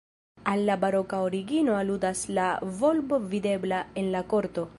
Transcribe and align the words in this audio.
Al 0.53 0.63
la 0.69 0.77
baroka 0.83 1.19
origino 1.27 1.77
aludas 1.81 2.25
la 2.39 2.47
volbo 2.81 3.19
videbla 3.35 3.85
en 4.03 4.11
la 4.17 4.23
korto. 4.35 4.67